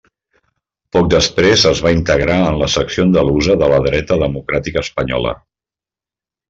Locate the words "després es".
1.13-1.81